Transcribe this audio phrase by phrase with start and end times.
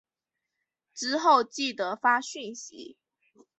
[0.95, 2.97] 之后记得发讯息